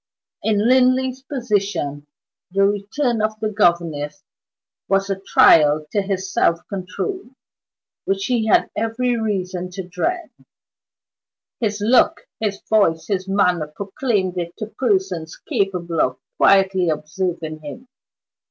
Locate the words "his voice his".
12.39-13.27